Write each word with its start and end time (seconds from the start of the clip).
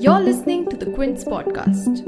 You're 0.00 0.20
listening 0.20 0.70
to 0.70 0.76
the 0.76 0.90
Quince 0.94 1.24
podcast. 1.24 1.98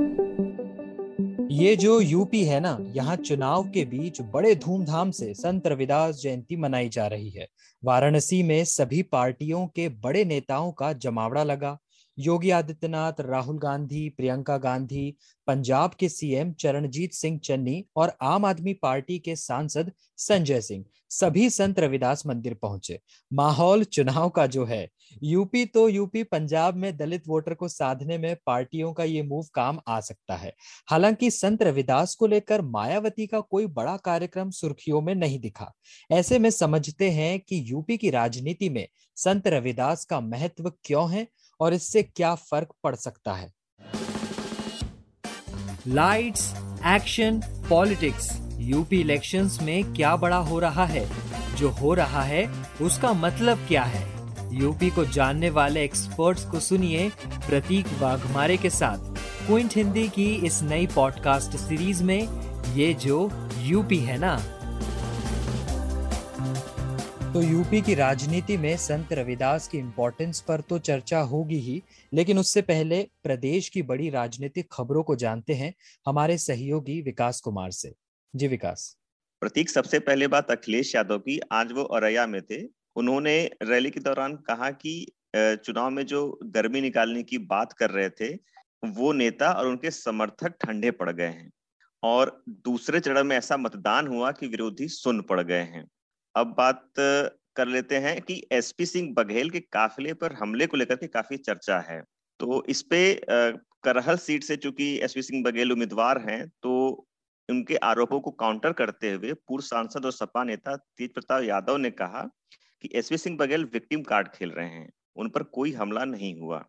ये 1.52 1.76
जो 1.76 2.00
UP 2.00 2.44
है 2.44 2.60
ना, 2.60 2.76
यहाँ 2.96 3.16
चुनाव 3.16 3.64
के 3.70 3.84
बीच 3.84 4.20
बड़े 4.20 4.54
धूमधाम 4.54 5.10
से 5.10 5.34
संत 5.34 5.66
रविदास 5.66 6.20
जयंती 6.22 6.56
मनाई 6.56 6.88
जा 6.88 7.06
रही 7.06 7.30
है 7.30 7.46
वाराणसी 7.84 8.42
में 8.42 8.64
सभी 8.64 9.02
पार्टियों 9.02 9.66
के 9.66 9.88
बड़े 9.88 10.24
नेताओं 10.24 10.72
का 10.72 10.92
जमावड़ा 10.92 11.42
लगा 11.42 11.78
योगी 12.20 12.50
आदित्यनाथ, 12.50 13.12
राहुल 13.20 13.58
गांधी, 13.58 14.08
प्रियंका 14.08 14.56
गांधी, 14.56 15.16
पंजाब 15.46 15.90
के 15.90 16.08
सीएम 16.08 16.52
चरणजीत 16.52 17.12
सिंह 17.12 17.38
चन्नी 17.38 17.84
और 17.96 18.12
आम 18.22 18.44
आदमी 18.44 18.72
पार्टी 18.72 19.18
के 19.18 19.36
सांसद 19.36 19.92
संजय 20.16 20.60
सिंह। 20.60 20.84
सभी 21.10 21.50
संत 21.50 21.78
रविदास 21.78 22.26
मंदिर 22.26 22.54
पहुँचे। 22.54 23.00
माहौल 23.32 23.84
चुनाव 23.84 24.28
का 24.28 24.46
जो 24.46 24.64
है, 24.64 24.90
यूपी 25.22 25.64
तो 25.64 25.88
यूपी, 25.88 26.22
पंजाब 26.22 26.74
में 26.74 26.96
दलित 26.96 27.22
वोटर 27.28 27.54
को 27.54 27.68
साधने 27.68 28.18
में 28.18 28.36
पार्टियों 28.46 28.92
का 28.92 29.04
ये 29.04 29.22
मूव 29.22 29.46
काम 29.54 29.80
आ 29.88 30.00
सकता 30.00 30.36
है। 30.36 30.54
हालाँकि 30.90 31.30
संत 31.30 31.62
रविदास 31.62 32.14
को 32.14 32.26
लेकर 32.26 32.62
मायावती 32.62 33.26
का 33.26 33.40
कोई 33.40 33.66
बड़ा 33.66 33.96
कार्यक्रम 33.96 34.50
सुर्खियों 34.50 35.00
में 35.00 35.14
नहीं 35.14 35.40
दिखा। 35.40 35.72
ऐसे 36.10 36.38
में 36.38 36.50
समझते 36.50 37.10
हैं 37.10 37.40
कि 37.40 37.64
यूपी 37.66 37.96
की 37.96 38.10
राजनीति 38.10 38.68
में 38.68 38.88
संत 39.16 39.48
रविदास 39.48 40.04
का 40.04 40.20
महत्व 40.20 40.72
क्यों 40.84 41.12
है 41.12 41.28
और 41.60 41.74
इससे 41.74 42.02
क्या 42.02 42.34
फ़र्क 42.34 42.68
पड़ 42.84 42.96
सकता 42.96 43.32
है? 43.32 43.52
Lights 45.86 46.54
action 46.86 47.42
politics 47.70 48.38
UP 48.56 49.00
elections 49.00 49.58
में 49.62 49.94
क्या 49.94 50.16
बड़ा 50.16 50.36
हो 50.36 50.58
रहा 50.58 50.86
है? 50.86 51.30
जो 51.56 51.68
हो 51.68 51.94
रहा 51.94 52.22
है, 52.22 52.64
उसका 52.82 53.12
मतलब 53.12 53.58
क्या 53.68 53.82
है? 53.82 54.20
यूपी 54.52 54.90
को 54.90 55.04
जानने 55.04 55.50
वाले 55.50 55.84
एक्सपर्ट्स 55.84 56.44
को 56.44 56.60
सुनिए 56.60 57.12
प्रतीक 57.26 57.86
वाघमारे 57.98 58.56
के 58.56 58.70
साथ। 58.70 58.98
क्विंट 59.46 59.74
हिंदी 59.76 60.08
की 60.08 60.34
इस 60.34 60.62
नई 60.62 60.86
पॉडकास्ट 60.86 61.56
सीरीज़ 61.56 62.04
में 62.04 62.50
ये 62.74 62.94
जो 62.94 63.30
यूपी 63.58 63.98
है 63.98 64.18
ना? 64.18 64.59
तो 67.34 67.42
यूपी 67.42 67.80
की 67.80 67.94
राजनीति 67.94 68.56
में 68.56 68.76
संत 68.76 69.12
रविदास 69.12 69.66
की 69.68 69.78
इम्पोर्टेंस 69.78 70.40
पर 70.40 70.60
तो 70.60 70.78
चर्चा 70.78 71.18
होगी 71.18 71.58
ही, 71.58 71.82
लेकिन 72.12 72.38
उससे 72.38 72.62
पहले 72.62 73.02
प्रदेश 73.22 73.68
की 73.68 73.82
बड़ी 73.82 74.08
राजनीतिक 74.10 74.68
खबरों 74.72 75.02
को 75.02 75.16
जानते 75.16 75.54
हैं 75.54 75.72
हमारे 76.06 76.38
सहयोगी 76.38 77.00
विकास 77.02 77.40
कुमार 77.40 77.70
से। 77.70 77.92
जी 78.34 78.48
विकास। 78.48 78.96
प्रतीक, 79.40 79.70
सबसे 79.70 79.98
पहले 79.98 80.26
बात 80.26 80.50
अखिलेश 80.50 80.94
यादव 80.94 81.18
की। 81.18 81.40
आज 81.52 81.72
वो 81.72 81.82
औरैया 81.82 82.26
में 82.26 82.42
थे। 82.42 82.64
उन्होंने 82.96 83.38
रैली 83.62 83.90
के 83.90 84.00
दौरान 84.00 84.34
कहा 84.36 84.70
कि 84.70 85.06
चुनाव 85.36 85.90
में 85.90 86.06
जो 86.06 86.38
गर्मी 86.44 86.80
निकालने 86.80 87.22
की 87.22 87.38
बात 87.38 87.72
कर 87.72 87.90
रहे 87.90 88.10
थे, 88.10 88.34
वो 88.84 89.12
नेता 89.12 89.52
और 89.52 89.66
उनके 89.66 89.90
समर्थक 89.90 90.56
ठंडे 90.60 90.90
पड़ 90.90 91.12
गए 91.12 91.28
हैं। 91.28 91.50
और 92.02 92.42
दूसरे 92.48 93.00
चरण 93.00 93.24
में 93.24 93.36
ऐसा 93.36 93.56
मतदान 93.56 94.06
हुआ 94.06 94.32
कि 94.32 94.46
विरोधी 94.46 94.88
सुन 94.88 95.20
पड़ 95.20 95.40
गए 95.40 95.62
हैं। 95.62 95.88
अब 96.34 96.54
बात 96.58 96.82
कर 97.56 97.68
लेते 97.68 97.98
हैं 97.98 98.20
कि 98.22 98.42
एसपी 98.52 98.86
सिंह 98.86 99.12
बघेल 99.14 99.50
के 99.50 99.60
काफिले 99.62 100.12
पर 100.14 100.32
हमले 100.32 100.66
को 100.66 100.76
लेकर 100.76 100.96
के 100.96 101.06
काफ़ी 101.08 101.36
चर्चा 101.38 101.78
है। 101.80 102.02
तो 102.40 102.62
इस 102.68 102.82
पे 102.82 103.00
करहल 103.84 104.16
सीट 104.16 104.44
से 104.44 104.56
चूँकि 104.56 104.86
एसपी 105.04 105.22
सिंह 105.22 105.42
बघेल 105.44 105.72
उम्मीदवार 105.72 106.18
हैं 106.20 106.46
तो 106.62 106.72
उनके 107.48 107.76
आरोपों 107.76 108.20
को 108.20 108.30
काउंटर 108.30 108.72
करते 108.72 109.10
हुए 109.12 109.32
पूर्व 109.32 109.64
सांसद 109.64 110.04
और 110.04 110.12
सपा 110.12 110.44
नेता 110.44 110.76
तेज 110.76 111.12
प्रताप 111.14 111.42
यादव 111.42 111.76
ने 111.76 111.90
कहा 111.92 112.22
कि 112.84 112.90
SP 112.94 113.16
Singh 113.18 113.36
Baghel 113.36 113.64
victim 113.64 114.02
card 114.02 114.28
खेल 114.28 114.50
रहे 114.50 114.68
हैं, 114.68 114.90
उन 115.16 115.28
पर 115.28 115.42
कोई 115.42 115.72
हमला 115.72 116.04
नहीं 116.04 116.34
हुआ। 116.40 116.64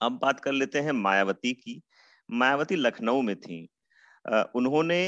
अब 0.00 0.18
बात 0.22 0.40
कर 0.40 0.52
लेते 0.52 0.80
हैं 0.80 0.92
मायावती 0.94 1.52
की। 1.54 1.80
मायावती 2.28 2.76
लखनऊ 2.76 3.20
में 3.22 3.36
थी। 3.36 3.68
उन्होंने 4.54 5.00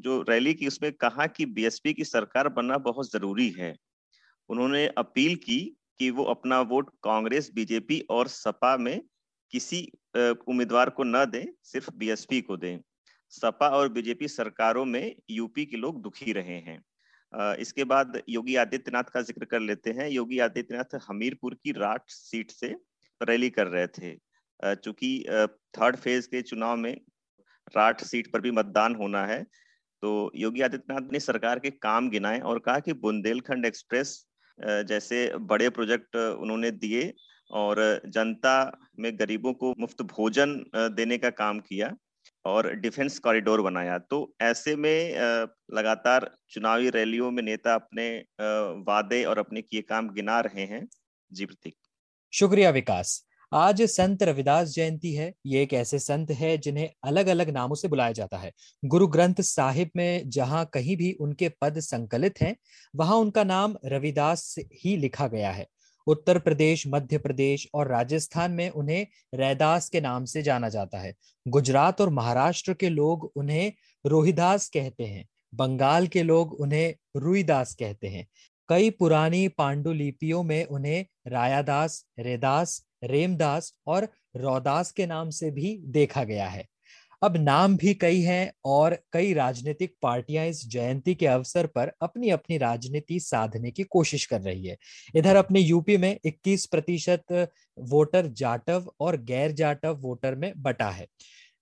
जो 0.00 0.20
रैली 0.28 0.54
की 0.54 0.66
उसमें 0.66 0.92
कहा 0.94 1.26
कि 1.28 1.46
बीएसपी 1.48 1.92
की 1.94 2.04
सरकार 2.04 2.48
बनना 2.50 2.78
बहुत 2.80 3.10
ज़रूरी 3.12 3.48
है। 3.50 3.74
उन्होंने 4.50 4.86
अपील 4.98 5.34
की 5.38 5.60
कि 6.00 6.10
वो 6.10 6.24
अपना 6.26 6.60
वोट 6.62 6.90
कांग्रेस, 7.04 7.50
बीजेपी 7.54 8.00
और 8.10 8.28
सपा 8.28 8.76
में 8.78 9.00
किसी 9.52 9.82
उम्मीदवार 10.16 10.90
को 10.90 11.04
न 11.04 11.24
दें, 11.26 11.44
सिर्फ़ 11.64 11.90
बीएसपी 11.96 12.40
को 12.40 12.56
दें। 12.56 12.78
सपा 13.32 13.68
और 13.70 13.88
बीजेपी 13.92 14.28
सरकारों 14.28 14.84
में 14.84 15.14
यूपी 15.30 15.64
के 15.66 15.76
लोग 15.76 16.02
दुखी 16.02 16.32
रहे 16.32 16.58
हैं। 16.60 16.78
इसके 17.56 17.84
बाद 17.84 18.20
योगी 18.28 18.54
आदित्यनाथ 18.56 19.10
का 19.14 19.20
ज़िक्र 19.22 19.44
कर 19.44 19.60
लेते 19.60 19.90
हैं। 19.90 20.08
योगी 20.08 20.38
आदित्यनाथ 20.40 20.98
हमीरपुर 21.08 21.54
की 21.54 21.72
राठ 21.72 22.10
सीट 22.10 22.50
से 22.50 22.74
रैली 23.20 23.50
कर 23.50 23.66
रहे 23.66 23.86
थे। 23.88 24.14
चूँकि 24.74 25.24
थर्ड 25.74 25.96
फ़ेज़ 25.96 26.28
के 26.28 26.42
चुनाव 26.42 26.76
में 26.76 26.94
राठ 27.76 28.02
सीट 28.04 28.32
पर 28.32 28.40
भी 28.40 28.50
मतदान 28.50 28.94
होना 28.94 29.24
है। 29.26 29.42
तो 30.02 30.30
योगी 30.36 30.60
आदित्यनाथ 30.60 31.12
ने 31.12 31.20
सरकार 31.20 31.58
के 31.58 31.70
काम 31.72 32.10
गिनाए 32.10 32.38
और 32.40 32.58
कहा 32.58 32.78
कि 32.78 32.92
बुंदेलखंड 32.94 33.66
एक्सप्रेस 33.66 34.24
जैसे 34.58 35.32
बड़े 35.38 35.68
प्रोजेक्ट 35.70 36.16
उन्होंने 36.16 36.70
दिए 36.70 37.12
और 37.50 38.00
जनता 38.06 38.54
में 38.98 39.18
गरीबों 39.18 39.52
को 39.52 39.74
मुफ़्त 39.78 40.02
भोजन 40.02 40.54
देने 40.74 41.18
का 41.18 41.30
काम 41.30 41.60
किया 41.60 41.94
और 42.44 42.70
डिफेंस 42.74 43.18
कॉरिडोर 43.18 43.60
बनाया। 43.60 43.98
तो 44.00 44.34
ऐसे 44.42 44.74
में 44.76 45.12
लगातार 45.74 46.30
चुनावी 46.50 46.90
रैलियों 46.90 47.30
में 47.30 47.42
नेता 47.42 47.74
अपने 47.74 48.08
वादे 48.84 49.24
और 49.24 49.38
अपने 49.38 49.62
किए 49.62 49.82
काम 49.82 50.10
गिना 50.10 50.40
रहे 50.40 50.64
हैं। 50.64 50.86
जी 51.30 51.46
प्रतीक। 51.46 51.76
शुक्रिया 52.32 52.70
विकास। 52.70 53.24
आज 53.52 53.82
संत 53.82 54.22
रविदास 54.22 54.68
जयंती 54.68 55.14
है, 55.14 55.34
ये 55.46 55.62
एक 55.62 55.72
ऐसे 55.72 55.98
संत 55.98 56.30
है 56.30 56.58
जिन्हें 56.58 56.90
अलग 57.04 57.26
अलग 57.26 57.50
नामों 57.50 57.74
से 57.74 57.88
बुलाया 57.88 58.12
जाता 58.12 58.38
है। 58.38 58.52
गुरु 58.84 59.06
ग्रंथ 59.06 59.34
साहिब 59.40 59.90
में 59.96 60.30
जहाँ 60.30 60.70
कहीं 60.74 60.96
भी 60.96 61.12
उनके 61.12 61.48
पद 61.48 61.80
संकलित 61.80 62.40
हैं, 62.40 62.56
वहाँ 62.96 63.16
उनका 63.16 63.44
नाम 63.44 63.76
रविदास 63.84 64.54
ही 64.58 64.96
लिखा 64.96 65.28
गया 65.28 65.50
है। 65.50 65.66
उत्तर 66.06 66.38
प्रदेश, 66.38 66.84
मध्य 66.86 67.18
प्रदेश 67.18 67.68
और 67.74 67.88
राजस्थान 67.88 68.50
में 68.50 68.70
उन्हें 68.70 69.06
रैदास 69.34 69.88
के 69.88 70.00
नाम 70.00 70.24
से 70.24 70.42
जाना 70.42 70.68
जाता 70.68 70.98
है। 70.98 71.14
गुजरात 71.48 72.00
और 72.00 72.08
महाराष्ट्र 72.08 72.74
के 72.74 72.88
लोग 72.88 73.32
उन्हें 73.36 73.72
रोहिदास 74.06 74.68
कहते 74.68 75.04
हैं। 75.04 75.28
बंगाल 75.54 76.06
के 76.06 76.22
लोग 76.22 76.60
उन्हें 76.60 76.94
रुईदास 77.16 77.74
कहते 77.74 78.08
हैं। 78.08 78.28
कई 78.68 78.90
पुरानी 78.90 79.48
पांडुलिपियों 79.48 80.42
में 80.42 80.64
उन्हें 80.64 81.06
रायादास, 81.26 82.06
रेदास 82.18 82.84
रेमदास 83.04 83.72
और 83.86 84.08
रौदास 84.36 84.92
के 84.92 85.06
नाम 85.06 85.30
से 85.30 85.50
भी 85.50 85.78
देखा 85.84 86.24
गया 86.24 86.48
है। 86.48 86.66
अब 87.22 87.36
नाम 87.36 87.76
भी 87.76 87.94
कई 87.94 88.20
हैं 88.20 88.52
और 88.64 88.98
कई 89.12 89.32
राजनीतिक 89.34 89.94
पार्टियाँ 90.02 90.46
इस 90.46 90.68
जयंती 90.68 91.14
के 91.14 91.26
अवसर 91.26 91.66
पर 91.66 91.92
अपनी 92.02 92.30
अपनी 92.30 92.58
राजनीति 92.58 93.20
साधने 93.20 93.70
की 93.70 93.82
कोशिश 93.82 94.26
कर 94.26 94.40
रही 94.40 94.66
है। 94.66 94.76
इधर 95.14 95.36
अपने 95.36 95.60
यूपी 95.60 95.96
में 95.96 96.18
21 96.24 96.66
प्रतिशत 96.66 97.50
वोटर 97.78 98.26
जाटव 98.26 98.92
और 99.00 99.16
गैर 99.16 99.52
जाटव 99.52 99.96
वोटर 99.96 100.34
में 100.34 100.52
बटा 100.56 100.90
है। 100.90 101.06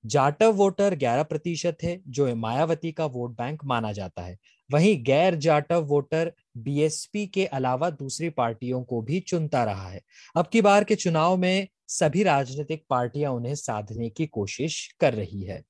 जाटव 0.06 0.52
वोटर 0.52 0.94
11 0.94 1.22
प्रतिशत 1.22 1.76
है, 1.82 2.00
जो 2.08 2.36
मायावती 2.36 2.92
का 2.92 3.06
वोट 3.06 3.30
बैंक 3.30 3.64
माना 3.64 3.92
जाता 3.92 4.22
है। 4.22 4.36
वहीं 4.72 5.04
गैर 5.04 5.34
जाटव 5.34 5.82
वोटर 5.82 6.32
बीएसपी 6.56 7.26
के 7.26 7.44
अलावा 7.46 7.90
दूसरी 7.90 8.28
पार्टियों 8.30 8.82
को 8.84 9.00
भी 9.02 9.20
चुनता 9.20 9.64
रहा 9.64 9.88
है। 9.88 10.00
अब 10.36 10.46
की 10.46 10.60
बार 10.62 10.84
के 10.84 10.94
चुनाव 10.94 11.36
में 11.36 11.68
सभी 11.88 12.22
राजनीतिक 12.22 12.84
पार्टियाँ 12.90 13.32
उन्हें 13.32 13.54
साधने 13.54 14.10
की 14.10 14.26
कोशिश 14.26 14.86
कर 15.00 15.14
रही 15.14 15.42
है। 15.42 15.62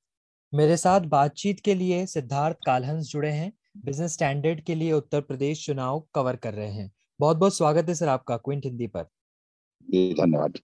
मेरे 0.52 0.76
साथ 0.76 1.00
बातचीत 1.08 1.60
के 1.60 1.74
लिए 1.74 2.04
सिद्धार्थ 2.06 2.56
कालहंस 2.66 3.06
जुड़े 3.06 3.30
हैं। 3.30 3.52
बिज़नेस 3.84 4.12
स्टैंडर्ड 4.12 4.60
के 4.60 4.74
लिए 4.74 4.92
उत्तर 4.92 5.20
प्रदेश 5.20 5.64
चुनाव 5.66 6.06
कवर 6.14 6.36
कर 6.36 6.54
रहे 6.54 6.70
हैं। 6.70 6.90
बहुत 7.20 7.36
बहुत 7.36 7.56
स्वागत 7.56 7.88
है 7.88 7.94
सर 7.94 8.08
आपका 8.08 8.36
क्विंट 8.36 8.64
हिंदी 8.64 8.86
पर। 8.86 9.02
धन्यवाद। 9.88 10.58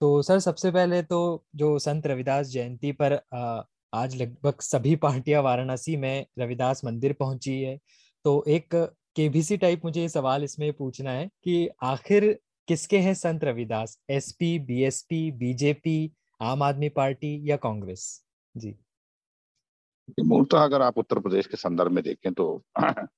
तो 0.00 0.20
सर 0.22 0.38
सबसे 0.38 0.70
पहले 0.70 1.02
तो 1.02 1.44
जो 1.56 1.78
संत 1.78 2.06
रविदास 2.06 2.46
जयंती 2.46 2.92
पर 2.92 3.20
आज 3.92 4.14
लगभग 4.16 4.60
सभी 4.60 4.94
पार्टियाँ 4.96 5.42
वाराणसी 5.42 5.96
में 5.96 6.26
रविदास 6.38 6.84
मंदिर 6.84 7.12
पहुँची 7.12 7.60
है। 7.62 7.78
तो 8.24 8.44
एक 8.48 8.74
केबीसी 9.18 9.56
टाइप 9.56 9.84
मुझे 9.84 10.00
ये 10.00 10.08
सवाल 10.08 10.44
इसमें 10.44 10.72
पूछना 10.72 11.10
है 11.10 11.26
कि 11.44 11.68
आखिर 11.82 12.24
किसके 12.68 12.98
हैं 12.98 13.14
संत 13.14 13.44
रविदास? 13.44 13.98
एसपी 14.10 14.58
बीएसपी 14.58 15.30
बीजेपी 15.32 16.12
आम 16.40 16.62
आदमी 16.62 16.88
पार्टी 16.88 17.50
या 17.50 17.56
कांग्रेस? 17.56 18.04
जी। 18.54 18.74
मूलतः 20.24 20.64
अगर 20.64 20.82
आप 20.82 20.98
उत्तर 20.98 21.18
प्रदेश 21.18 21.46
के 21.46 21.56
संदर्भ 21.56 21.92
में 21.92 22.02
देखें 22.04 22.32
तो 22.32 22.46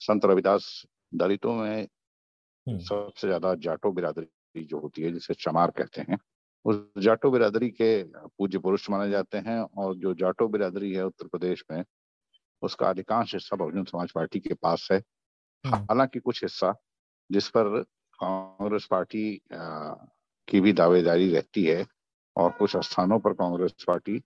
संत 0.00 0.24
रविदास 0.24 0.82
दलितों 1.14 1.54
में 1.54 1.82
हम्म। 2.66 2.78
सबसे 2.78 3.26
ज़्यादा 3.26 3.54
जाटो 3.54 3.92
बिरादरी 3.92 4.64
जो 4.64 4.80
होती 4.80 5.02
है 5.02 5.12
जिसे 5.12 5.34
चमार 5.34 5.70
कहते 5.70 6.00
हैं 6.00 6.18
उस 6.64 6.84
जाटो 6.98 7.30
बिरादरी 7.30 7.70
के 7.70 8.02
पूज्य 8.04 8.58
पुरुष 8.58 8.90
माने 8.90 9.10
जाते 9.10 9.38
हैं 9.38 9.60
और 9.60 9.96
जो 9.96 10.14
जाटो 10.14 10.48
बिरादरी 10.48 10.92
है 10.92 11.06
उत्तर 11.06 11.26
प्रदेश 11.26 11.64
में 11.70 11.84
उसका 12.62 12.88
अधिकांश 12.88 13.34
हिस्सा 13.34 13.56
बहुजन 13.56 13.84
समाज 13.84 14.12
पार्टी 14.12 14.40
के 14.40 14.54
पास 14.54 14.88
है 14.92 14.98
हम्म। 14.98 15.76
हालाँकि 15.76 16.20
कुछ 16.20 16.42
हिस्सा 16.44 16.74
जिस 17.30 17.48
पर 17.48 17.82
कांग्रेस 18.18 18.86
पार्टी 18.90 19.42
की 20.48 20.60
भी 20.60 20.72
दावेदारी 20.72 21.30
रहती 21.30 21.64
है 21.64 21.86
और 22.36 22.50
कुछ 22.50 22.76
स्थानों 22.76 23.18
पर 23.18 23.32
कांग्रेस 23.32 23.74
पार्टी 23.86 24.22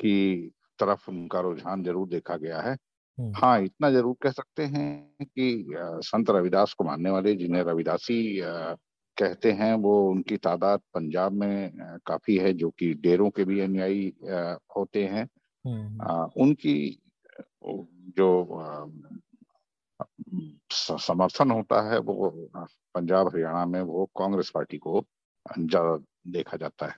की 0.00 0.48
तरफ़ 0.78 1.10
उनका 1.10 1.40
रुझान 1.40 1.82
ज़रूर 1.84 2.08
देखा 2.08 2.36
गया 2.36 2.60
है। 2.60 2.76
हाँ 3.18 3.60
इतना 3.60 3.90
ज़रूर 3.90 4.16
कह 4.22 4.30
सकते 4.30 4.64
हैं 4.64 5.24
कि 5.24 5.66
संत 6.02 6.30
रविदास 6.30 6.72
को 6.72 6.84
मानने 6.84 7.10
वाले 7.10 7.34
जिन्हें 7.34 7.62
रविदासी 7.62 8.40
कहते 9.16 9.52
हैं 9.52 9.74
वो 9.74 10.10
उनकी 10.10 10.36
तादाद 10.36 10.80
पंजाब 10.94 11.32
में 11.32 11.98
काफ़ी 12.06 12.36
है 12.36 12.52
जो 12.52 12.70
कि 12.70 12.92
डेरों 12.94 13.30
के 13.30 13.44
भी 13.44 13.60
अनुयायी 13.60 14.12
होते 14.76 15.04
हैं 15.04 15.28
हम्म। 15.64 16.42
उनकी 16.42 16.74
जो 18.16 18.28
समर्थन 20.72 21.50
होता 21.50 21.80
है 21.90 21.98
वो 22.02 22.30
पंजाब 22.94 23.28
हरियाणा 23.28 23.64
में 23.66 23.80
वो 23.82 24.04
कांग्रेस 24.18 24.50
पार्टी 24.54 24.78
को 24.78 25.04
ज़्यादा 25.46 25.96
देखा 26.30 26.56
जाता 26.56 26.86
है। 26.86 26.96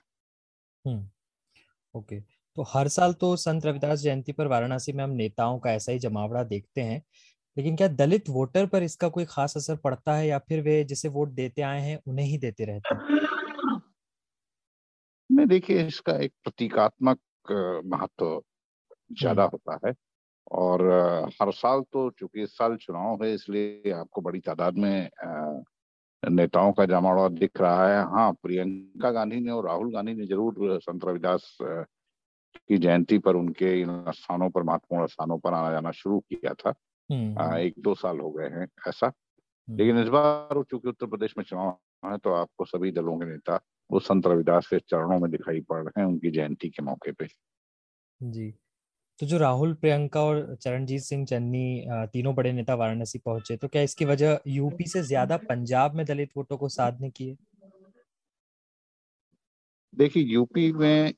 ओके। 1.95 2.19
तो 2.57 2.63
हर 2.67 2.87
साल 2.89 3.13
तो 3.15 3.35
संत 3.37 3.65
रविदास 3.65 3.99
जयंती 3.99 4.31
पर 4.33 4.47
वाराणसी 4.47 4.93
में 4.93 5.03
हम 5.03 5.09
नेताओं 5.13 5.59
का 5.59 5.71
ऐसा 5.71 5.91
ही 5.91 5.99
जमावड़ा 5.99 6.43
देखते 6.45 6.81
हैं 6.83 7.01
लेकिन 7.57 7.75
क्या 7.75 7.87
दलित 7.89 8.29
वोटर 8.31 8.65
पर 8.67 8.83
इसका 8.83 9.09
कोई 9.11 9.25
खास 9.27 9.57
असर 9.57 9.75
पड़ता 9.79 10.15
है 10.15 10.27
या 10.27 10.39
फिर 10.41 10.61
वे 10.63 10.83
जिसे 10.85 11.09
वोट 11.09 11.29
देते 11.33 11.61
आए 11.63 11.81
हैं 11.81 11.99
उन्हें 12.07 12.25
ही 12.25 12.37
देते 12.39 12.65
रहते 12.65 12.95
हैं? 12.95 13.03
नहीं 15.29 15.45
देखिए 15.47 15.85
इसका 15.87 16.13
एक 16.19 16.33
प्रतीकात्मक 16.43 17.19
महत्व 17.85 18.41
ज़्यादा। 19.13 19.43
होता 19.45 19.79
है। 19.85 19.93
और 20.51 20.81
हर 21.41 21.51
साल 21.51 21.81
तो 21.81 22.09
चूँकि 22.09 22.43
इस 22.43 22.57
साल 22.57 22.75
चुनाव 22.75 23.23
है 23.23 23.33
इसलिए 23.33 23.91
आपको 23.91 24.21
बड़ी 24.21 24.39
तादाद 24.39 24.77
में 24.77 25.09
नेताओं 26.29 26.71
का 26.73 26.85
जमावड़ा 26.85 27.27
दिख 27.27 27.61
रहा 27.61 27.87
है। 27.87 28.03
हाँ 28.03 28.31
प्रियंका 28.33 29.11
गांधी 29.11 29.39
ने 29.39 29.51
और 29.51 29.65
राहुल 29.65 29.93
गांधी 29.93 30.13
ने 30.13 30.25
ज़रूर 30.25 30.79
संत 30.79 31.05
रविदास 31.05 31.57
की 31.61 32.77
जयंती 32.77 33.17
पर 33.17 33.35
उनके 33.35 33.81
इन 33.81 34.03
स्थानों 34.09 34.49
पर 34.49 34.63
महत्वपूर्ण 34.63 35.07
स्थानों 35.07 35.37
पर 35.37 35.53
आना 35.53 35.71
जाना 35.71 35.91
शुरू 35.91 36.19
किया 36.19 36.53
था। 36.53 36.73
हम्म, 37.11 37.39
हम्म। 37.39 37.57
एक 37.57 37.73
दो 37.79 37.95
साल 37.95 38.19
हो 38.19 38.31
गए 38.31 38.47
हैं 38.47 38.67
ऐसा। 38.87 39.07
हम्म। 39.07 39.77
लेकिन 39.77 39.99
इस 39.99 40.07
बार 40.07 40.63
चूँकि 40.63 40.89
उत्तर 40.89 41.05
प्रदेश 41.05 41.33
में 41.37 41.45
चुनाव 41.45 41.77
है 42.05 42.17
तो 42.17 42.33
आपको 42.33 42.65
सभी 42.65 42.91
दलों 42.91 43.17
के 43.17 43.25
नेता 43.25 43.59
वो 43.91 43.99
संत 43.99 44.27
रविदास 44.27 44.67
के 44.67 44.79
चरणों 44.79 45.19
में 45.19 45.31
दिखाई 45.31 45.61
पड़ 45.61 45.83
रहे 45.83 46.01
हैं 46.01 46.07
उनकी 46.07 46.31
जयंती 46.31 46.69
के 46.69 46.83
मौके 46.83 47.11
पे। 47.11 47.27
जी। 48.23 48.53
तो 49.19 49.25
जो 49.25 49.37
राहुल 49.37 49.73
प्रियंका 49.73 50.21
और 50.21 50.55
चरणजीत 50.61 51.01
सिंह 51.01 51.25
चन्नी 51.25 51.85
तीनों 52.13 52.33
बड़े 52.35 52.51
नेता 52.53 52.73
वाराणसी 52.75 53.19
पहुँचे 53.19 53.55
तो 53.57 53.67
क्या 53.67 53.81
इसकी 53.81 54.05
वजह 54.05 54.39
यूपी 54.47 54.85
से 54.87 55.01
ज़्यादा 55.03 55.37
पंजाब 55.39 55.95
में 55.95 56.05
दलित 56.05 56.29
वोटों 56.37 56.57
को 56.57 56.69
साधने 56.69 57.09
की 57.09 57.27
है? 57.29 57.35
देखिए 59.93 60.23
यूपी 60.23 60.71
में 60.71 61.13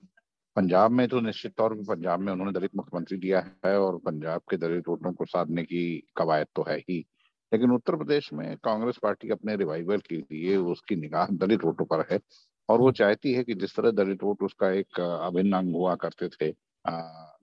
पंजाब 0.56 0.92
में 0.92 1.07
तो 1.07 1.19
निश्चित 1.22 1.54
तौर 1.57 1.74
पर 1.74 1.84
पंजाब 1.86 2.19
में 2.19 2.31
उन्होंने 2.34 2.51
दलित 2.51 2.75
मुख्यमंत्री 2.75 3.18
दिया 3.18 3.40
है 3.66 3.78
और 3.80 3.98
पंजाब 4.06 4.42
के 4.50 4.57
दलित 4.57 4.88
वोटों 4.88 5.12
को 5.13 5.25
साधने 5.25 5.63
की 5.63 5.84
कवायद 6.18 6.48
तो 6.56 6.66
है 6.69 6.78
ही। 6.80 6.98
लेकिन 7.51 7.72
उत्तर 7.72 7.96
प्रदेश 7.96 8.31
में 8.34 8.56
कांग्रेस 8.63 8.98
पार्टी 9.04 9.30
अपने 9.30 9.56
रिवाइवल 9.56 10.01
के 10.10 10.16
लिए 10.16 10.56
उसकी 10.74 10.96
निगाह 10.96 11.28
दलित 11.34 11.63
वोटों 11.66 11.86
पर 11.86 12.06
है 12.12 12.19
और 12.69 12.80
वो 12.80 12.92
चाहती 12.94 13.34
है 13.34 13.44
कि 13.44 13.54
जिस 13.56 13.75
तरह 13.75 13.92
दलित 13.94 14.24
वोट 14.24 14.44
उसका 14.44 14.69
एक 14.72 15.00
अभिन्न 15.00 15.54
अंग 15.54 15.75
हुआ 15.75 15.96
करते 15.96 16.28
थे 16.31 16.54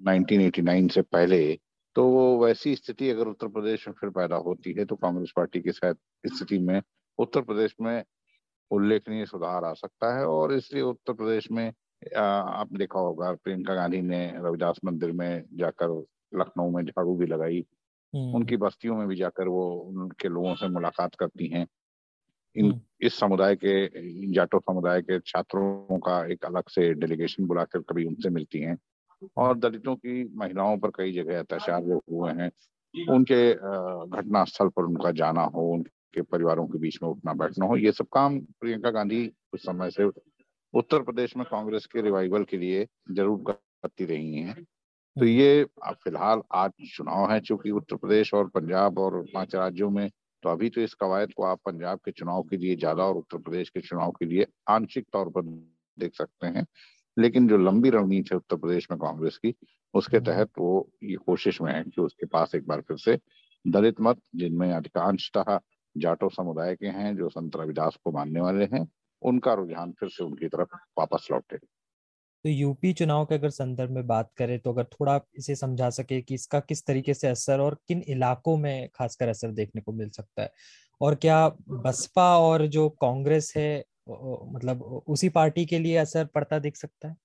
नाइनटीन 0.02 0.40
एटी 0.40 0.88
से 0.88 1.02
पहले 1.02 1.58
तो 1.96 2.04
वो 2.04 2.44
वैसी 2.44 2.75
स्थिति 2.76 3.10
अगर 3.10 3.26
उत्तर 3.26 3.48
प्रदेश 3.48 3.87
में 3.88 3.94
फिर 4.00 4.10
पैदा 4.10 4.37
होती 4.37 4.72
है 4.72 4.84
तो 4.84 4.96
कांग्रेस 4.96 5.32
पार्टी 5.37 5.60
की 5.60 5.72
शायद 5.72 5.96
स्थिति 6.25 6.58
में 6.58 6.81
उत्तर 7.19 7.40
प्रदेश 7.40 7.75
में 7.81 8.04
उल्लेखनीय 8.70 9.26
सुधार 9.26 9.64
आ 9.64 9.72
सकता 9.72 10.19
है 10.19 10.26
और 10.26 10.52
इसलिए 10.52 10.82
उत्तर 10.82 11.12
प्रदेश 11.12 11.50
में 11.50 11.72
आप 12.16 12.72
देखा 12.72 12.98
होगा 12.98 13.32
प्रियंका 13.34 13.75
गांधी 13.75 14.00
ने 14.00 14.26
रविदास 14.37 14.81
मंदिर 14.84 15.12
में 15.12 15.44
जाकर 15.52 16.02
लखनऊ 16.34 16.70
में 16.70 16.84
झाड़ू 16.84 17.16
भी 17.16 17.26
लगाई 17.26 17.64
हम्म। 18.12 18.34
उनकी 18.34 18.56
बस्तियों 18.56 18.96
में 18.96 19.06
भी 19.08 19.16
जाकर 19.16 19.48
वो 19.48 19.69
उनके 19.70 20.28
लोगों 20.28 20.54
से 20.54 20.69
मुलाकात 20.69 21.14
करती 21.14 21.46
हैं 21.46 21.66
इन 22.56 22.64
हम्म। 22.64 22.81
इस 23.00 23.19
समुदाय 23.19 23.56
के 23.56 24.32
जाटो 24.32 24.58
समुदाय 24.60 25.02
के 25.02 25.19
छात्रों 25.20 25.98
का 25.98 26.25
एक 26.26 26.44
अलग 26.44 26.69
से 26.69 26.93
डेलीगेशन 26.94 27.46
बुलाकर 27.46 27.81
कभी 27.81 28.04
उनसे 28.04 28.31
मिलती 28.31 28.60
हैं 28.60 28.76
और 29.37 29.59
दलितों 29.59 29.97
की 29.97 30.25
महिलाओं 30.37 30.79
पर 30.79 30.91
कई 30.91 31.13
जगह 31.13 31.39
अत्याचार 31.39 31.83
जो 31.83 32.03
हुए 32.13 32.33
हैं 32.33 32.51
उनके 32.95 33.53
घटना 34.17 34.45
स्थल 34.45 34.69
पर 34.69 34.83
उनका 34.83 35.11
जाना 35.11 35.43
हो 35.45 35.71
उनके 35.73 36.23
परिवारों 36.23 36.67
के 36.67 36.79
बीच 36.79 36.99
में 37.03 37.09
उठना 37.11 37.33
बैठना 37.35 37.67
हो 37.67 37.77
ये 37.77 37.93
सब 37.93 38.07
काम 38.13 38.39
प्रियंका 38.61 38.91
गांधी 38.91 39.31
उस 39.55 39.63
समय 39.63 39.91
से 39.91 40.11
उत्तर 40.75 41.03
प्रदेश 41.03 41.37
में 41.37 41.45
कांग्रेस 41.51 41.87
के 41.87 42.03
रिवाइवल 42.03 42.45
के 42.45 42.57
लिए 42.57 42.87
ज़रूर 43.11 43.43
करती 43.49 44.05
रही 44.05 44.35
हैं। 44.35 44.55
तो 44.55 45.21
हम्म। 45.21 45.31
ये 45.31 45.65
फ़िलहाल 45.85 46.43
आज 46.55 46.71
चुनाव 46.97 47.31
है 47.33 47.41
चूँकि 47.41 47.71
उत्तर 47.71 47.97
प्रदेश 47.97 48.35
और 48.35 48.49
पंजाब 48.49 48.99
और 48.99 49.23
पाँच 49.35 49.55
राज्यों 49.55 49.91
में 49.91 50.11
तो 50.43 50.49
अभी 50.49 50.69
तो 50.71 50.81
इस 50.81 50.95
कवायद 50.95 51.33
को 51.33 51.43
आप 51.43 51.61
पंजाब 51.67 51.99
के 52.05 52.11
चुनाव 52.11 52.43
के 52.43 52.57
लिए 52.57 52.77
ज़्यादा 52.77 53.05
और 53.05 53.17
उत्तर 53.17 53.39
प्रदेश 53.39 53.71
के 53.71 53.81
चुनाव 53.81 54.11
के 54.11 54.27
लिए 54.27 54.47
आंशिक 54.69 55.07
तौर 55.13 55.29
पर 55.29 55.43
देख 55.99 56.15
सकते 56.15 56.47
हैं। 56.47 56.67
लेकिन 57.17 57.49
जो 57.49 57.57
लंबी 57.59 57.91
रणनीति 57.91 58.29
है 58.33 58.37
उत्तर 58.37 58.57
प्रदेश 58.57 58.87
में 58.91 58.99
कांग्रेस 59.01 59.39
की 59.39 59.55
उसके 59.95 60.17
हम्म। 60.17 60.27
तहत 60.27 60.51
वो 60.59 60.89
ये 61.05 61.17
कोशिश 61.27 61.61
में 61.61 61.73
है 61.73 61.83
कि 61.85 62.01
उसके 62.01 62.27
पास 62.27 62.55
एक 62.55 62.67
बार 62.67 62.81
फिर 62.81 62.97
से 62.99 63.19
दलित 63.65 64.01
मत 64.01 64.21
जिनमें 64.35 64.73
अधिकांशतः 64.73 65.59
जाटो 65.97 66.29
समुदाय 66.31 66.75
के 66.77 66.87
हैं 66.89 67.17
जो 67.17 67.29
संत 67.29 67.57
रविदास 67.57 67.97
को 68.05 68.13
मानने 68.13 68.41
वाले 68.41 68.65
हैं 68.73 68.87
उनका 69.23 69.55
रुझान 69.55 69.93
फिर 69.93 70.09
से 70.09 70.25
उनकी 70.25 70.49
तरफ़ 70.49 70.77
वापस 70.99 71.29
लौटे 71.31 71.57
तो 71.57 72.51
यूपी 72.51 72.93
चुनाव 72.93 73.25
के 73.25 73.35
अगर 73.35 73.51
संदर्भ 73.51 73.91
में 73.91 74.07
बात 74.07 74.31
करें 74.37 74.59
तो 74.59 74.73
अगर 74.73 74.85
थोड़ा 74.91 75.19
इसे 75.37 75.55
समझा 75.57 75.89
सके 75.91 76.21
कि 76.21 76.35
इसका 76.35 76.61
किस 76.63 76.85
तरीके 76.87 77.15
से 77.15 77.29
असर 77.29 77.61
और 77.61 77.77
किन 77.89 78.03
इलाकों 78.09 78.57
में 78.57 78.89
खासकर 78.95 79.29
असर 79.29 79.53
देखने 79.53 79.81
को 79.81 79.93
मिल 79.93 80.11
सकता 80.11 80.43
है 80.43 80.51
और 81.01 81.15
क्या 81.15 81.49
बसपा 81.81 82.29
और 82.39 82.67
जो 82.69 82.89
कांग्रेस 83.01 83.53
है 83.57 83.85
मतलब 84.08 84.82
उसी 85.08 85.29
पार्टी 85.29 85.67
के 85.67 85.79
लिए 85.79 85.97
असर 85.97 86.25
पड़ता 86.25 86.58
दिख 86.58 86.76
सकता 86.76 87.08
है? 87.08 87.17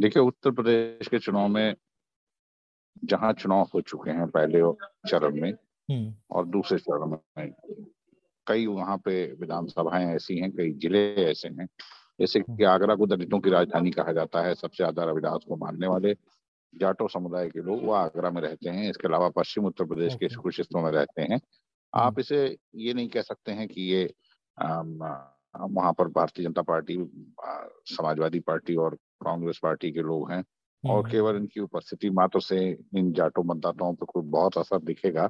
देखिए 0.00 0.22
उत्तर 0.22 0.50
प्रदेश 0.50 1.08
के 1.08 1.18
चुनाव 1.18 1.48
में 1.48 1.74
जहाँ 3.04 3.32
चुनाव 3.32 3.68
हो 3.74 3.80
चुके 3.80 4.10
हैं 4.10 4.26
पहले 4.26 4.60
चरण 5.08 5.40
में 5.40 5.50
हम्म। 5.50 6.14
और 6.30 6.46
दूसरे 6.46 6.78
चरण 6.78 7.06
में 7.06 7.52
कई 8.46 8.66
वहाँ 8.66 8.96
पे 8.98 9.32
विधानसभाएँ 9.32 10.06
ऐसी 10.14 10.38
हैं 10.38 10.50
कई 10.52 10.72
ज़िले 10.72 11.14
ऐसे 11.14 11.48
हैं। 11.48 11.66
जैसे 12.20 12.40
कि 12.40 12.64
आगरा 12.64 12.94
को 12.94 13.06
दलितों 13.06 13.40
की 13.40 13.50
राजधानी 13.50 13.90
कहा 13.90 14.12
जाता 14.12 14.42
है 14.42 14.54
सबसे 14.54 14.76
ज़्यादा 14.76 15.04
रविदास 15.04 15.44
को 15.48 15.56
मानने 15.56 15.86
वाले 15.86 16.14
जाटो 16.74 17.08
समुदाय 17.08 17.48
के 17.48 17.60
लोग 17.60 17.84
वो 17.84 17.92
आगरा 17.92 18.30
में 18.30 18.42
रहते 18.42 18.70
हैं। 18.70 18.90
इसके 18.90 19.08
अलावा 19.08 19.28
पश्चिम 19.28 19.64
उत्तर 19.64 19.84
प्रदेश 19.84 20.14
के 20.14 20.28
कुछ 20.28 20.58
हिस्सों 20.58 20.82
में 20.82 20.90
रहते 20.90 21.22
हैं। 21.22 21.40
आप। 21.94 22.18
इसे 22.18 22.44
ये 22.76 22.94
नहीं 22.94 23.08
कह 23.08 23.22
सकते 23.22 23.52
हैं 23.52 23.68
कि 23.68 23.82
ये 23.82 24.04
वहाँ 24.58 25.92
पर 25.92 26.08
भारतीय 26.08 26.44
जनता 26.44 26.62
पार्टी 26.62 26.96
समाजवादी 27.86 28.40
पार्टी 28.40 28.76
और 28.76 28.94
कांग्रेस 29.24 29.58
पार्टी 29.62 29.90
के 29.92 30.02
लोग 30.02 30.30
हैं 30.32 30.42
और। 30.84 31.10
केवल 31.10 31.36
इनकी 31.36 31.60
उपस्थिति 31.60 32.10
मात्र 32.10 32.40
से 32.40 32.58
इन 32.96 33.12
जाटो 33.12 33.42
मतदाताओं 33.42 33.94
पर 33.94 34.06
कोई 34.06 34.22
बहुत 34.28 34.58
असर 34.58 34.78
दिखेगा 34.82 35.28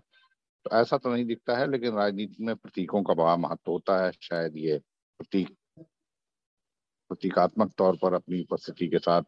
तो 0.66 0.70
ऐसा 0.76 0.98
तो 0.98 1.12
नहीं 1.14 1.24
दिखता 1.26 1.56
है 1.56 1.70
लेकिन 1.70 1.94
राजनीति 1.94 2.44
में 2.44 2.54
प्रतीकों 2.56 3.02
का 3.02 3.14
बड़ा 3.14 3.36
महत्व 3.36 3.70
होता 3.70 4.04
है 4.04 4.10
शायद 4.20 4.56
ये 4.56 4.78
प्रतीक 5.20 5.48
प्रतीकात्मक 7.10 7.72
तौर 7.78 7.96
पर 8.02 8.14
अपनी 8.14 8.40
उपस्थिति 8.42 8.88
के 8.88 8.98
साथ 8.98 9.22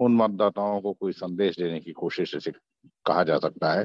उन 0.00 0.16
मतदाताओं 0.16 0.80
को 0.80 0.92
कोई 0.92 1.12
संदेश 1.12 1.58
देने 1.58 1.80
की 1.80 1.92
कोशिश 1.92 2.34
इसे 2.34 2.52
कहा 3.06 3.22
जा 3.24 3.38
सकता 3.38 3.72
है 3.72 3.84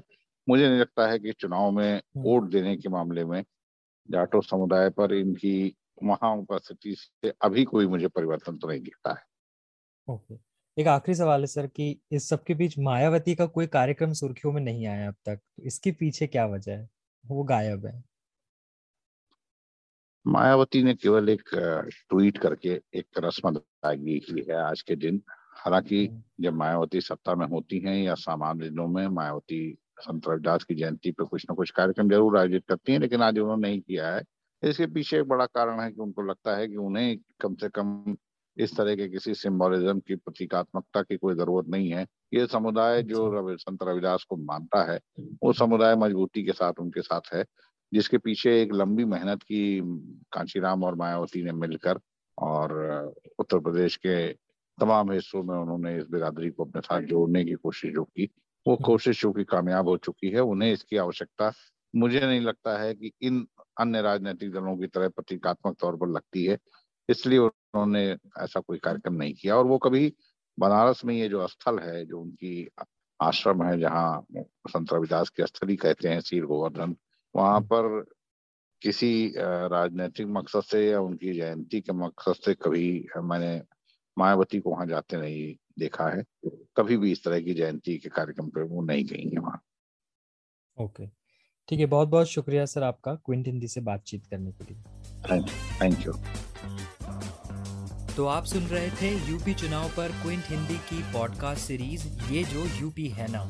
मुझे 0.49 0.69
नहीं 0.69 0.79
लगता 0.79 1.07
है 1.07 1.19
कि 1.19 1.31
चुनाव 1.31 1.71
में 1.71 1.93
हम्म। 1.93 2.23
वोट 2.23 2.49
देने 2.49 2.75
के 2.77 2.89
मामले 2.89 3.25
में 3.25 3.43
जाटो 4.09 4.41
समुदाय 4.41 4.89
पर 4.89 5.13
इनकी 5.13 5.75
वहाँ 6.03 6.35
उपस्थिति 6.35 6.95
से 6.95 7.33
अभी 7.41 7.63
कोई 7.63 7.87
मुझे 7.87 8.07
परिवर्तन 8.07 8.57
तो 8.57 8.67
नहीं 8.67 8.81
दिखता 8.81 9.11
है। 9.11 9.23
ओके। 10.07 10.35
एक 10.81 10.87
आखिरी 10.87 11.15
सवाल 11.15 11.41
है 11.41 11.47
सर 11.47 11.67
कि 11.67 11.99
इस 12.11 12.29
सब 12.29 12.43
के 12.43 12.53
बीच 12.53 12.79
मायावती 12.79 13.35
का 13.35 13.45
कोई 13.45 13.67
कार्यक्रम 13.67 14.13
सुर्खियों 14.13 14.53
में 14.53 14.61
नहीं 14.61 14.87
आया 14.87 15.07
अब 15.07 15.15
तक 15.25 15.35
तो 15.35 15.63
इसके 15.63 15.91
पीछे 15.91 16.27
क्या 16.27 16.45
वजह 16.45 16.71
है? 16.71 16.89
वो 17.25 17.43
गायब 17.43 17.85
है। 17.85 18.03
मायावती 20.27 20.83
ने 20.83 20.93
केवल 20.93 21.29
एक 21.29 21.49
ट्वीट 22.09 22.37
करके 22.37 22.81
एक 22.93 23.05
रस्म 23.17 23.49
अदायगी 23.49 24.19
की 24.19 24.45
है 24.49 24.55
आज 24.55 24.81
के 24.81 24.95
दिन। 24.95 25.21
हालाँकि 25.55 26.05
हम्म। 26.07 26.43
जब 26.43 26.53
मायावती 26.53 27.01
सत्ता 27.01 27.35
में 27.35 27.47
होती 27.47 27.79
हैं 27.79 27.95
या 27.95 28.15
सामान्य 28.15 28.69
दिनों 28.69 28.87
में 28.87 29.07
मायावती 29.07 29.77
संत 29.99 30.27
रविदास 30.27 30.63
की 30.63 30.75
जयंती 30.75 31.11
पर 31.11 31.23
कुछ 31.25 31.45
न 31.51 31.55
कुछ 31.55 31.71
कार्यक्रम 31.71 32.09
ज़रूर 32.09 32.37
आयोजित 32.37 32.63
करती 32.67 32.91
हैं 32.91 32.99
लेकिन 32.99 33.21
आज 33.21 33.39
उन्होंने 33.39 33.67
नहीं 33.67 33.81
किया 33.81 34.13
है 34.15 34.23
इसके 34.63 34.85
पीछे 34.87 35.17
एक 35.17 35.27
बड़ा 35.27 35.45
कारण 35.47 35.79
है 35.79 35.91
कि 35.91 36.01
उनको 36.01 36.21
लगता 36.21 36.55
है 36.57 36.67
कि 36.67 36.77
उन्हें 36.77 37.17
कम 37.41 37.55
से 37.55 37.69
कम 37.69 38.15
इस 38.57 38.75
तरह 38.77 38.95
के 38.95 39.07
किसी 39.07 39.33
सिंबोलिज्म 39.35 39.99
की 39.99 40.15
प्रतीकात्मकता 40.15 41.01
की 41.01 41.17
कोई 41.17 41.35
ज़रूरत 41.35 41.67
नहीं 41.69 41.89
है 41.89 42.05
ये 42.33 42.45
समुदाय 42.47 43.01
जो 43.03 43.25
अच्छा। 43.25 43.39
रवि 43.39 43.55
संत 43.57 43.83
रविदास 43.83 44.23
को 44.23 44.35
मानता 44.35 44.83
है 44.91 44.99
वो 45.43 45.53
समुदाय 45.53 45.95
मजबूती 45.95 46.43
के 46.43 46.51
साथ 46.51 46.79
उनके 46.79 47.01
साथ 47.01 47.33
है 47.33 47.43
जिसके 47.91 48.17
पीछे 48.17 48.61
एक 48.61 48.73
लंबी 48.73 49.05
मेहनत 49.05 49.43
की 49.43 49.79
कांचीराम 50.31 50.83
और 50.83 50.95
मायावती 50.95 51.43
ने 51.43 51.51
मिलकर 51.51 51.99
और 52.37 52.73
उत्तर 53.39 53.59
प्रदेश 53.59 53.95
के 53.95 54.17
तमाम 54.77 55.11
हिस्सों 55.11 55.43
में 55.43 55.55
उन्होंने 55.55 55.97
इस 55.97 56.07
बिरादरी 56.07 56.49
को 56.49 56.65
अपने 56.65 56.81
साथ 56.81 57.01
जोड़ने 57.03 57.43
की 57.45 57.53
कोशिश 57.53 57.93
जो 57.93 58.03
की 58.03 58.29
वो। 58.67 58.75
कोशिश 58.75 59.21
जो 59.21 59.31
की 59.31 59.43
कामयाब 59.43 59.87
हो 59.87 59.97
चुकी 59.97 60.29
है 60.29 60.41
उन्हें 60.41 60.71
इसकी 60.71 60.97
आवश्यकता 60.97 61.51
मुझे 61.93 62.19
नहीं 62.19 62.41
लगता 62.41 62.77
है 62.77 62.93
कि 62.93 63.11
इन 63.21 63.45
अन्य 63.79 64.01
राजनीतिक 64.01 64.51
दलों 64.51 64.77
की 64.77 64.87
तरह 64.87 65.09
प्रतीकात्मक 65.09 65.75
तौर 65.79 65.95
पर 65.95 66.07
लगती 66.07 66.45
है 66.45 66.57
इसलिए 67.09 67.39
उन्होंने 67.39 68.03
ऐसा 68.39 68.59
कोई 68.59 68.77
कार्यक्रम 68.77 69.13
नहीं 69.13 69.33
किया 69.33 69.55
और 69.57 69.65
वो 69.65 69.77
कभी 69.77 70.13
बनारस 70.57 71.05
में 71.05 71.13
ये 71.15 71.29
जो 71.29 71.47
स्थल 71.47 71.79
है 71.79 72.05
जो 72.05 72.19
उनकी 72.21 72.67
आश्रम 73.19 73.63
है 73.63 73.77
जहाँ 73.79 74.25
संत 74.69 74.93
रविदास 74.93 75.29
की 75.29 75.45
स्थली 75.45 75.75
कहते 75.75 76.09
हैं 76.09 76.19
सीर 76.21 76.45
गोवर्धन 76.45 76.95
वहाँ 77.35 77.55
हम्म। 77.55 77.67
पर 77.67 78.05
किसी 78.81 79.33
राजनीतिक 79.37 80.27
मकसद 80.27 80.61
से 80.61 80.89
या 80.89 80.99
उनकी 80.99 81.33
जयंती 81.33 81.81
के 81.81 81.93
मकसद 81.93 82.43
से 82.45 82.53
कभी 82.53 82.87
मैंने 83.23 83.61
मायावती 84.17 84.59
को 84.59 84.69
वहाँ 84.69 84.85
जाते 84.85 85.17
नहीं 85.17 85.55
देखा 85.79 86.09
है 86.09 86.23
कभी 86.77 86.97
भी 86.97 87.11
इस 87.11 87.23
तरह 87.23 87.39
की 87.41 87.53
जयंती 87.53 87.97
के 87.97 88.09
कार्यक्रम 88.09 88.49
पर 88.49 88.63
वो 88.63 88.81
नहीं 88.81 89.05
गई 89.05 89.29
है 89.29 89.39
वहाँ। 89.39 89.61
ओके। 90.77 91.07
ठीक 91.69 91.79
है 91.79 91.85
बहुत 91.85 92.07
बहुत 92.07 92.27
शुक्रिया 92.27 92.65
सर 92.65 92.83
आपका 92.83 93.13
क्विंट 93.15 93.47
हिंदी 93.47 93.67
से 93.67 93.81
बातचीत 93.81 94.25
करने 94.25 94.51
के 94.51 94.63
लिए। 94.63 95.41
थैंक 95.81 96.05
यू 96.05 96.13
तो 98.15 98.25
आप 98.25 98.45
सुन 98.45 98.63
रहे 98.63 98.89
थे 98.91 99.09
यूपी 99.29 99.53
चुनाव 99.53 99.89
पर 99.89 100.11
क्विंट 100.21 100.43
हिंदी 100.47 100.77
की 100.89 101.01
पॉडकास्ट 101.13 101.61
सीरीज़ 101.61 102.07
ये 102.31 102.43
जो 102.43 102.65
यूपी 102.79 103.07
है 103.09 103.31
ना। 103.31 103.41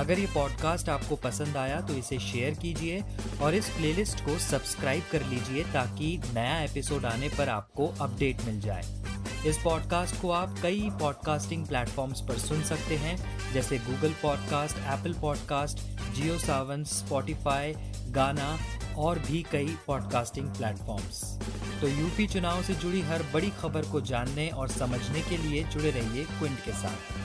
अगर 0.00 0.18
ये 0.18 0.26
पॉडकास्ट 0.26 0.88
आपको 0.88 1.16
पसंद 1.16 1.56
आया 1.56 1.80
तो 1.80 1.94
इसे 1.94 2.18
शेयर 2.18 2.54
कीजिए 2.54 3.02
और 3.42 3.54
इस 3.54 3.68
प्लेलिस्ट 3.68 4.20
को 4.20 4.38
सब्सक्राइब 4.40 5.02
कर 5.12 5.26
लीजिए 5.26 5.64
ताकि 5.72 6.16
नया 6.34 6.62
एपिसोड 6.62 7.04
आने 7.04 7.28
पर 7.28 7.48
आपको 7.48 7.86
अपडेट 8.00 8.44
मिल 8.46 8.60
जाए। 8.60 8.82
इस 9.46 9.58
पॉडकास्ट 9.58 10.20
को 10.20 10.30
आप 10.30 10.54
कई 10.62 10.90
पॉडकास्टिंग 11.00 11.66
प्लेटफॉर्म्स 11.66 12.20
पर 12.20 12.38
सुन 12.38 12.62
सकते 12.62 12.96
हैं, 12.96 13.16
जैसे 13.52 13.78
Google 13.78 14.12
podcast 14.22 14.76
Apple 14.76 15.12
podcast 15.12 15.78
Jio 16.14 16.38
Saavn 16.38 16.84
Spotify 16.84 17.74
Gaana 18.10 18.58
और 18.96 19.18
भी 19.18 19.46
कई 19.52 19.76
पॉडकास्टिंग 19.86 20.48
प्लेटफॉर्म्स 20.48 21.40
तो 21.80 21.88
यूपी 21.88 22.26
चुनाव 22.26 22.62
से 22.62 22.74
जुड़ी 22.74 23.00
हर 23.00 23.22
बड़ी 23.34 23.50
खबर 23.50 23.82
को 23.82 24.00
जानने 24.00 24.48
और 24.48 24.68
समझने 24.68 25.20
के 25.20 25.36
लिए 25.36 25.64
जुड़े 25.64 25.90
रहिए 25.90 26.24
क्विंट 26.24 26.58
के 26.64 26.72
साथ। 26.72 27.23